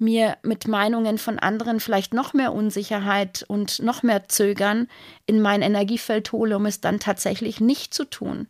mir 0.00 0.36
mit 0.42 0.66
Meinungen 0.66 1.18
von 1.18 1.38
anderen 1.38 1.80
vielleicht 1.80 2.14
noch 2.14 2.32
mehr 2.32 2.52
Unsicherheit 2.52 3.44
und 3.46 3.80
noch 3.80 4.02
mehr 4.02 4.28
Zögern 4.28 4.88
in 5.26 5.40
mein 5.40 5.62
Energiefeld 5.62 6.32
hole, 6.32 6.56
um 6.56 6.66
es 6.66 6.80
dann 6.80 7.00
tatsächlich 7.00 7.60
nicht 7.60 7.94
zu 7.94 8.04
tun. 8.04 8.48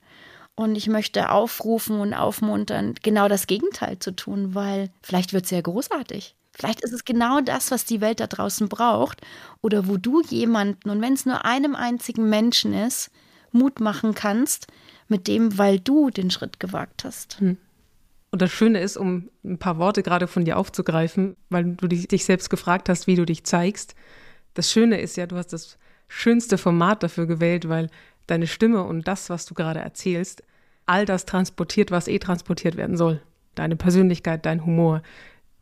Und 0.54 0.76
ich 0.76 0.88
möchte 0.88 1.30
aufrufen 1.30 2.00
und 2.00 2.14
aufmuntern, 2.14 2.94
genau 3.02 3.28
das 3.28 3.46
Gegenteil 3.46 3.98
zu 3.98 4.10
tun, 4.12 4.54
weil 4.54 4.90
vielleicht 5.02 5.32
wird 5.32 5.44
es 5.44 5.50
ja 5.50 5.60
großartig. 5.60 6.34
Vielleicht 6.52 6.82
ist 6.82 6.92
es 6.92 7.04
genau 7.04 7.40
das, 7.40 7.70
was 7.70 7.84
die 7.84 8.00
Welt 8.00 8.20
da 8.20 8.26
draußen 8.26 8.68
braucht 8.68 9.22
oder 9.62 9.88
wo 9.88 9.96
du 9.96 10.20
jemanden, 10.22 10.90
und 10.90 11.00
wenn 11.00 11.14
es 11.14 11.24
nur 11.24 11.44
einem 11.44 11.74
einzigen 11.74 12.28
Menschen 12.28 12.74
ist, 12.74 13.10
Mut 13.52 13.80
machen 13.80 14.14
kannst 14.14 14.66
mit 15.08 15.26
dem, 15.26 15.58
weil 15.58 15.80
du 15.80 16.10
den 16.10 16.30
Schritt 16.30 16.60
gewagt 16.60 17.04
hast. 17.04 17.40
Hm. 17.40 17.56
Und 18.30 18.42
das 18.42 18.52
Schöne 18.52 18.80
ist, 18.80 18.96
um 18.96 19.28
ein 19.44 19.58
paar 19.58 19.78
Worte 19.78 20.02
gerade 20.02 20.28
von 20.28 20.44
dir 20.44 20.56
aufzugreifen, 20.56 21.36
weil 21.48 21.64
du 21.74 21.88
dich, 21.88 22.24
selbst 22.24 22.48
gefragt 22.48 22.88
hast, 22.88 23.06
wie 23.06 23.16
du 23.16 23.24
dich 23.24 23.44
zeigst. 23.44 23.94
Das 24.54 24.70
Schöne 24.70 25.00
ist 25.00 25.16
ja, 25.16 25.26
du 25.26 25.36
hast 25.36 25.52
das 25.52 25.78
schönste 26.06 26.56
Format 26.58 27.02
dafür 27.02 27.26
gewählt, 27.26 27.68
weil 27.68 27.88
deine 28.26 28.46
Stimme 28.46 28.84
und 28.84 29.08
das, 29.08 29.30
was 29.30 29.46
du 29.46 29.54
gerade 29.54 29.80
erzählst, 29.80 30.42
all 30.86 31.06
das 31.06 31.26
transportiert, 31.26 31.90
was 31.90 32.08
eh 32.08 32.18
transportiert 32.18 32.76
werden 32.76 32.96
soll. 32.96 33.20
Deine 33.56 33.76
Persönlichkeit, 33.76 34.46
dein 34.46 34.64
Humor, 34.64 35.02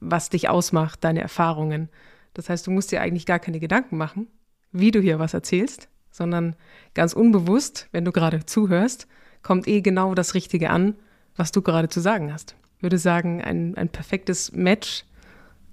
was 0.00 0.28
dich 0.28 0.48
ausmacht, 0.48 1.02
deine 1.04 1.22
Erfahrungen. 1.22 1.88
Das 2.34 2.50
heißt, 2.50 2.66
du 2.66 2.70
musst 2.70 2.92
dir 2.92 3.00
eigentlich 3.00 3.26
gar 3.26 3.38
keine 3.38 3.60
Gedanken 3.60 3.96
machen, 3.96 4.26
wie 4.72 4.90
du 4.90 5.00
hier 5.00 5.18
was 5.18 5.34
erzählst, 5.34 5.88
sondern 6.10 6.54
ganz 6.94 7.14
unbewusst, 7.14 7.88
wenn 7.92 8.04
du 8.04 8.12
gerade 8.12 8.44
zuhörst, 8.44 9.08
kommt 9.42 9.66
eh 9.66 9.80
genau 9.80 10.14
das 10.14 10.34
Richtige 10.34 10.70
an, 10.70 10.94
was 11.38 11.52
du 11.52 11.62
gerade 11.62 11.88
zu 11.88 12.00
sagen 12.00 12.32
hast. 12.32 12.54
Ich 12.76 12.82
würde 12.82 12.98
sagen, 12.98 13.42
ein, 13.42 13.76
ein 13.76 13.88
perfektes 13.88 14.52
Match 14.52 15.04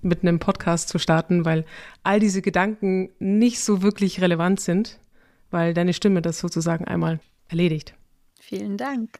mit 0.01 0.22
einem 0.22 0.39
Podcast 0.39 0.89
zu 0.89 1.00
starten, 1.00 1.45
weil 1.45 1.65
all 2.03 2.19
diese 2.19 2.41
Gedanken 2.41 3.10
nicht 3.19 3.60
so 3.60 3.81
wirklich 3.81 4.22
relevant 4.22 4.60
sind, 4.60 5.00
weil 5.51 5.74
deine 5.74 5.93
Stimme 5.93 6.22
das 6.22 6.39
sozusagen 6.39 6.86
einmal 6.86 7.19
erledigt. 7.48 7.93
Vielen 8.39 8.77
Dank. 8.77 9.19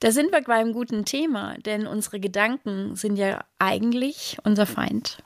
Da 0.00 0.10
sind 0.10 0.32
wir 0.32 0.42
bei 0.42 0.54
einem 0.54 0.72
guten 0.72 1.04
Thema, 1.04 1.56
denn 1.58 1.86
unsere 1.86 2.18
Gedanken 2.18 2.96
sind 2.96 3.16
ja 3.16 3.44
eigentlich 3.58 4.36
unser 4.44 4.66
Feind. 4.66 5.22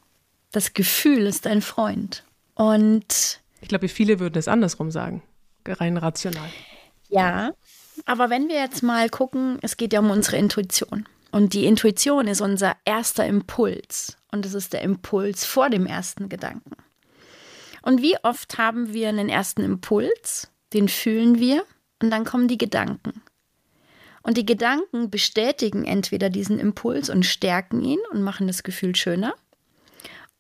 Das 0.52 0.75
Gefühl 0.75 1.26
ist 1.26 1.46
ein 1.46 1.62
Freund. 1.62 2.25
Und 2.54 3.40
ich 3.61 3.68
glaube, 3.68 3.88
viele 3.88 4.20
würden 4.20 4.38
es 4.38 4.49
andersrum 4.49 4.90
sagen, 4.90 5.23
rein 5.66 5.96
rational. 5.96 6.49
Ja, 7.08 7.52
aber 8.05 8.31
wenn 8.31 8.49
wir 8.49 8.57
jetzt 8.57 8.83
mal 8.83 9.09
gucken, 9.09 9.59
es 9.62 9.76
geht 9.76 9.93
ja 9.93 10.00
um 10.00 10.11
unsere 10.11 10.37
Intuition. 10.37 11.09
Und 11.33 11.55
die 11.55 11.67
Intuition 11.67 12.29
ist 12.29 12.41
unser 12.41 12.76
erster 12.85 13.26
Impuls. 13.26 14.17
Und 14.31 14.47
es 14.47 14.55
ist 14.55 14.73
der 14.73 14.83
Impuls 14.83 15.45
vor 15.45 15.71
dem 15.71 15.87
ersten 15.87 16.29
Gedanken. 16.29 16.76
Und 17.83 18.03
wie 18.03 18.17
oft 18.23 18.59
haben 18.59 18.93
wir 18.93 19.09
einen 19.09 19.29
ersten 19.29 19.62
Impuls, 19.62 20.50
den 20.73 20.88
fühlen 20.88 21.38
wir, 21.38 21.65
und 22.03 22.11
dann 22.11 22.25
kommen 22.25 22.49
die 22.49 22.59
Gedanken. 22.59 23.23
Und 24.23 24.37
die 24.37 24.45
Gedanken 24.45 25.09
bestätigen 25.09 25.85
entweder 25.85 26.31
diesen 26.31 26.59
Impuls 26.59 27.09
und 27.09 27.25
stärken 27.25 27.81
ihn 27.81 28.00
und 28.11 28.23
machen 28.23 28.49
das 28.49 28.65
Gefühl 28.65 28.97
schöner. 28.97 29.35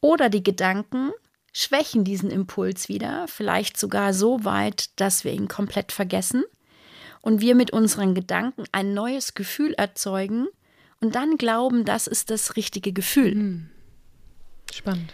Oder 0.00 0.28
die 0.28 0.42
Gedanken 0.42 1.12
schwächen 1.52 2.04
diesen 2.04 2.30
Impuls 2.30 2.88
wieder, 2.88 3.26
vielleicht 3.28 3.78
sogar 3.78 4.12
so 4.12 4.44
weit, 4.44 4.90
dass 5.00 5.24
wir 5.24 5.32
ihn 5.32 5.48
komplett 5.48 5.92
vergessen 5.92 6.44
und 7.26 7.40
wir 7.40 7.56
mit 7.56 7.72
unseren 7.72 8.14
Gedanken 8.14 8.66
ein 8.70 8.94
neues 8.94 9.34
Gefühl 9.34 9.74
erzeugen 9.74 10.46
und 11.00 11.16
dann 11.16 11.38
glauben, 11.38 11.84
das 11.84 12.06
ist 12.06 12.30
das 12.30 12.54
richtige 12.54 12.92
Gefühl. 12.92 13.32
Hm. 13.32 13.70
Spannend. 14.72 15.12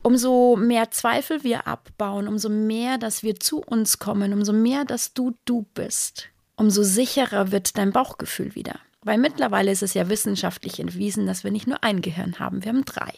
Umso 0.00 0.56
mehr 0.56 0.90
Zweifel 0.90 1.44
wir 1.44 1.66
abbauen, 1.66 2.26
umso 2.26 2.48
mehr, 2.48 2.96
dass 2.96 3.22
wir 3.22 3.38
zu 3.38 3.60
uns 3.60 3.98
kommen, 3.98 4.32
umso 4.32 4.54
mehr, 4.54 4.86
dass 4.86 5.12
du 5.12 5.36
du 5.44 5.66
bist, 5.74 6.30
umso 6.56 6.82
sicherer 6.82 7.52
wird 7.52 7.76
dein 7.76 7.92
Bauchgefühl 7.92 8.54
wieder. 8.54 8.80
Weil 9.02 9.18
mittlerweile 9.18 9.72
ist 9.72 9.82
es 9.82 9.92
ja 9.92 10.08
wissenschaftlich 10.08 10.80
entwiesen, 10.80 11.26
dass 11.26 11.44
wir 11.44 11.50
nicht 11.50 11.66
nur 11.66 11.84
ein 11.84 12.00
Gehirn 12.00 12.38
haben, 12.38 12.64
wir 12.64 12.70
haben 12.70 12.86
drei. 12.86 13.12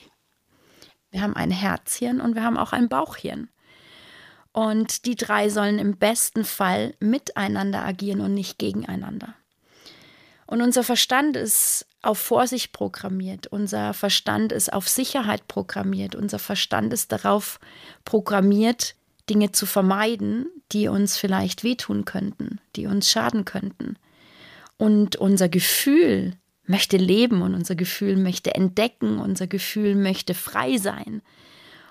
Wir 1.12 1.22
haben 1.22 1.36
ein 1.36 1.52
Herzhirn 1.52 2.20
und 2.20 2.34
wir 2.34 2.42
haben 2.42 2.58
auch 2.58 2.72
ein 2.72 2.88
Bauchhirn. 2.88 3.48
Und 4.54 5.04
die 5.04 5.16
drei 5.16 5.48
sollen 5.50 5.80
im 5.80 5.96
besten 5.96 6.44
Fall 6.44 6.94
miteinander 7.00 7.84
agieren 7.84 8.20
und 8.20 8.34
nicht 8.34 8.56
gegeneinander. 8.56 9.34
Und 10.46 10.62
unser 10.62 10.84
Verstand 10.84 11.36
ist 11.36 11.86
auf 12.02 12.18
Vorsicht 12.18 12.72
programmiert, 12.72 13.48
unser 13.48 13.94
Verstand 13.94 14.52
ist 14.52 14.72
auf 14.72 14.88
Sicherheit 14.88 15.48
programmiert, 15.48 16.14
unser 16.14 16.38
Verstand 16.38 16.92
ist 16.92 17.10
darauf 17.10 17.58
programmiert, 18.04 18.94
Dinge 19.28 19.50
zu 19.50 19.66
vermeiden, 19.66 20.46
die 20.70 20.86
uns 20.86 21.16
vielleicht 21.16 21.64
wehtun 21.64 22.04
könnten, 22.04 22.60
die 22.76 22.86
uns 22.86 23.10
schaden 23.10 23.44
könnten. 23.44 23.96
Und 24.76 25.16
unser 25.16 25.48
Gefühl 25.48 26.36
möchte 26.64 26.96
leben 26.96 27.42
und 27.42 27.54
unser 27.54 27.74
Gefühl 27.74 28.16
möchte 28.16 28.54
entdecken, 28.54 29.18
unser 29.18 29.48
Gefühl 29.48 29.96
möchte 29.96 30.34
frei 30.34 30.78
sein. 30.78 31.22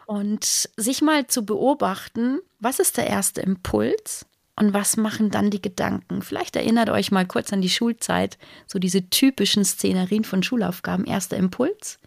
Und 0.05 0.69
sich 0.77 1.01
mal 1.01 1.27
zu 1.27 1.45
beobachten, 1.45 2.39
was 2.63 2.79
ist 2.79 2.97
der 2.97 3.07
erste 3.07 3.41
Impuls 3.41 4.25
und 4.55 4.73
was 4.73 4.97
machen 4.97 5.31
dann 5.31 5.49
die 5.49 5.61
Gedanken? 5.61 6.21
Vielleicht 6.21 6.55
erinnert 6.55 6.89
euch 6.89 7.11
mal 7.11 7.25
kurz 7.25 7.51
an 7.51 7.61
die 7.61 7.69
Schulzeit, 7.69 8.37
so 8.67 8.79
diese 8.79 9.09
typischen 9.09 9.65
Szenerien 9.65 10.23
von 10.23 10.43
Schulaufgaben. 10.43 11.05
Erster 11.05 11.37
Impuls 11.37 11.99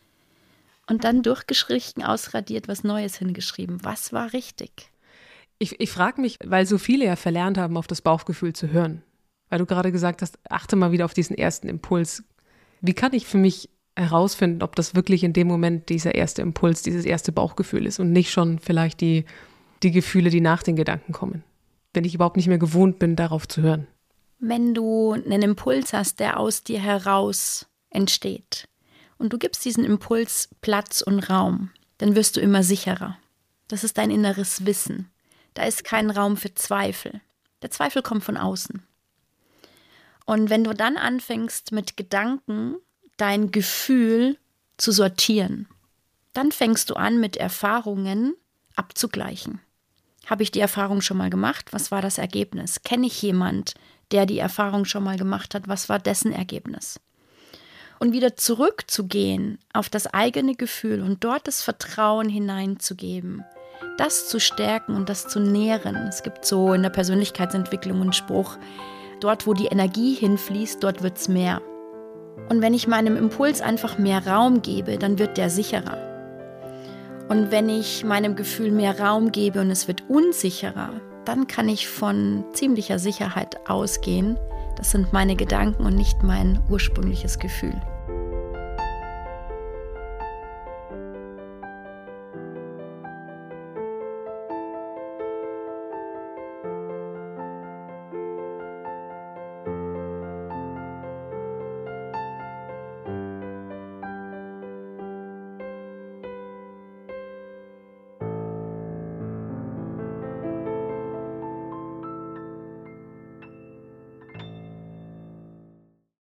und 0.88 1.04
dann 1.04 1.22
durchgeschrieben, 1.22 2.02
ausradiert, 2.02 2.68
was 2.68 2.84
Neues 2.84 3.16
hingeschrieben. 3.16 3.84
Was 3.84 4.12
war 4.12 4.32
richtig? 4.32 4.90
Ich, 5.58 5.80
ich 5.80 5.90
frage 5.90 6.20
mich, 6.20 6.38
weil 6.44 6.66
so 6.66 6.78
viele 6.78 7.06
ja 7.06 7.16
verlernt 7.16 7.58
haben, 7.58 7.76
auf 7.76 7.86
das 7.86 8.02
Bauchgefühl 8.02 8.52
zu 8.52 8.70
hören. 8.70 9.02
Weil 9.48 9.58
du 9.58 9.66
gerade 9.66 9.92
gesagt 9.92 10.22
hast, 10.22 10.38
achte 10.50 10.76
mal 10.76 10.92
wieder 10.92 11.04
auf 11.04 11.14
diesen 11.14 11.36
ersten 11.36 11.68
Impuls. 11.68 12.24
Wie 12.80 12.94
kann 12.94 13.14
ich 13.14 13.26
für 13.26 13.38
mich 13.38 13.70
herausfinden, 13.96 14.62
ob 14.62 14.76
das 14.76 14.94
wirklich 14.94 15.24
in 15.24 15.32
dem 15.32 15.46
Moment 15.46 15.88
dieser 15.88 16.14
erste 16.14 16.42
Impuls, 16.42 16.82
dieses 16.82 17.04
erste 17.04 17.32
Bauchgefühl 17.32 17.86
ist 17.86 17.98
und 17.98 18.12
nicht 18.12 18.30
schon 18.30 18.58
vielleicht 18.58 19.00
die, 19.00 19.24
die 19.82 19.90
Gefühle, 19.90 20.30
die 20.30 20.40
nach 20.40 20.62
den 20.62 20.76
Gedanken 20.76 21.12
kommen. 21.12 21.44
Wenn 21.92 22.04
ich 22.04 22.14
überhaupt 22.14 22.36
nicht 22.36 22.48
mehr 22.48 22.58
gewohnt 22.58 22.98
bin, 22.98 23.16
darauf 23.16 23.48
zu 23.48 23.62
hören. 23.62 23.86
Wenn 24.38 24.74
du 24.74 25.12
einen 25.12 25.42
Impuls 25.42 25.92
hast, 25.92 26.20
der 26.20 26.38
aus 26.38 26.62
dir 26.62 26.80
heraus 26.80 27.66
entsteht 27.90 28.68
und 29.18 29.32
du 29.32 29.38
gibst 29.38 29.64
diesen 29.64 29.84
Impuls 29.84 30.50
Platz 30.60 31.00
und 31.00 31.30
Raum, 31.30 31.70
dann 31.98 32.14
wirst 32.14 32.36
du 32.36 32.40
immer 32.40 32.62
sicherer. 32.62 33.16
Das 33.68 33.82
ist 33.82 33.96
dein 33.96 34.10
inneres 34.10 34.66
Wissen. 34.66 35.10
Da 35.54 35.64
ist 35.64 35.84
kein 35.84 36.10
Raum 36.10 36.36
für 36.36 36.54
Zweifel. 36.54 37.20
Der 37.62 37.70
Zweifel 37.70 38.02
kommt 38.02 38.24
von 38.24 38.36
außen. 38.36 38.82
Und 40.26 40.50
wenn 40.50 40.64
du 40.64 40.74
dann 40.74 40.98
anfängst 40.98 41.72
mit 41.72 41.96
Gedanken 41.96 42.76
dein 43.16 43.50
Gefühl 43.50 44.36
zu 44.76 44.92
sortieren. 44.92 45.68
Dann 46.32 46.52
fängst 46.52 46.90
du 46.90 46.94
an, 46.94 47.18
mit 47.18 47.36
Erfahrungen 47.36 48.34
abzugleichen. 48.74 49.60
Habe 50.26 50.42
ich 50.42 50.50
die 50.50 50.60
Erfahrung 50.60 51.00
schon 51.00 51.16
mal 51.16 51.30
gemacht? 51.30 51.72
Was 51.72 51.90
war 51.90 52.02
das 52.02 52.18
Ergebnis? 52.18 52.82
Kenne 52.82 53.06
ich 53.06 53.22
jemand, 53.22 53.74
der 54.10 54.26
die 54.26 54.40
Erfahrung 54.40 54.84
schon 54.84 55.04
mal 55.04 55.16
gemacht 55.16 55.54
hat? 55.54 55.68
Was 55.68 55.88
war 55.88 56.00
dessen 56.00 56.32
Ergebnis? 56.32 57.00
Und 57.98 58.12
wieder 58.12 58.36
zurückzugehen 58.36 59.58
auf 59.72 59.88
das 59.88 60.06
eigene 60.12 60.54
Gefühl 60.54 61.00
und 61.00 61.24
dort 61.24 61.46
das 61.46 61.62
Vertrauen 61.62 62.28
hineinzugeben, 62.28 63.44
das 63.96 64.28
zu 64.28 64.38
stärken 64.38 64.94
und 64.94 65.08
das 65.08 65.28
zu 65.28 65.40
nähren. 65.40 65.96
Es 66.08 66.22
gibt 66.22 66.44
so 66.44 66.74
in 66.74 66.82
der 66.82 66.90
Persönlichkeitsentwicklung 66.90 68.02
einen 68.02 68.12
Spruch, 68.12 68.58
dort 69.20 69.46
wo 69.46 69.54
die 69.54 69.66
Energie 69.66 70.14
hinfließt, 70.14 70.82
dort 70.82 71.02
wird 71.02 71.16
es 71.16 71.28
mehr. 71.28 71.62
Und 72.50 72.60
wenn 72.60 72.74
ich 72.74 72.86
meinem 72.86 73.16
Impuls 73.16 73.62
einfach 73.62 73.96
mehr 73.96 74.26
Raum 74.26 74.60
gebe, 74.60 74.98
dann 74.98 75.18
wird 75.18 75.38
der 75.38 75.48
sicherer. 75.48 76.15
Und 77.28 77.50
wenn 77.50 77.68
ich 77.68 78.04
meinem 78.04 78.36
Gefühl 78.36 78.70
mehr 78.70 79.00
Raum 79.00 79.32
gebe 79.32 79.60
und 79.60 79.70
es 79.70 79.88
wird 79.88 80.04
unsicherer, 80.08 80.90
dann 81.24 81.46
kann 81.48 81.68
ich 81.68 81.88
von 81.88 82.44
ziemlicher 82.52 82.98
Sicherheit 82.98 83.68
ausgehen. 83.68 84.38
Das 84.76 84.92
sind 84.92 85.12
meine 85.12 85.34
Gedanken 85.34 85.84
und 85.84 85.96
nicht 85.96 86.22
mein 86.22 86.60
ursprüngliches 86.70 87.38
Gefühl. 87.38 87.80